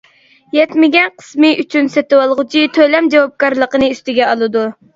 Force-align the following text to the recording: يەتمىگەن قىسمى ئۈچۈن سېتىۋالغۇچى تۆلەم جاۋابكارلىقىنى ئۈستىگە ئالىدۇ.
يەتمىگەن 0.57 1.11
قىسمى 1.19 1.51
ئۈچۈن 1.65 1.91
سېتىۋالغۇچى 1.97 2.65
تۆلەم 2.81 3.13
جاۋابكارلىقىنى 3.17 3.95
ئۈستىگە 3.95 4.29
ئالىدۇ. 4.33 4.69